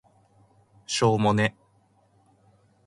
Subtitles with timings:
[0.87, 1.55] しょーもね